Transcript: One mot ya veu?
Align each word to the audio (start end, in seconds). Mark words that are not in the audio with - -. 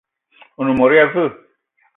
One 0.57 0.71
mot 0.77 0.91
ya 0.97 1.05
veu? 1.13 1.29